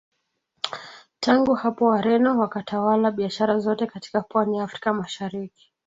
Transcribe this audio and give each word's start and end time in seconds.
Tangu 1.19 1.53
hapo 1.53 1.85
Wareno 1.85 2.39
wakatawala 2.39 3.11
biashara 3.11 3.59
zote 3.59 3.87
katika 3.87 4.21
Pwani 4.21 4.57
ya 4.57 4.63
Afrika 4.63 4.93
Mashariki 4.93 5.71